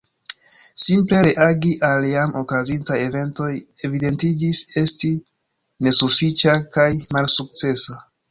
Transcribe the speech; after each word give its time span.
Simple 0.83 1.17
reagi 1.25 1.73
al 1.89 2.07
jam 2.11 2.33
okazintaj 2.41 2.97
eventoj 3.01 3.49
evidentiĝis 3.89 4.63
esti 4.83 5.13
nesufiĉa 5.89 6.59
kaj 6.79 6.89
malsukcesa. 7.19 8.01